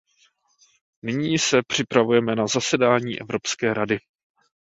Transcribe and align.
Nyní 1.03 1.39
se 1.39 1.57
připravujeme 1.67 2.35
na 2.35 2.47
zasedání 2.47 3.19
Evropské 3.21 3.73
rady. 3.73 3.97